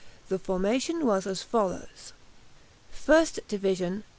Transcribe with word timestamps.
The 0.29 0.39
formation 0.39 1.05
was 1.05 1.27
as 1.27 1.43
follows: 1.43 2.11
FIRST 2.91 3.41
DIVISION. 3.47 4.03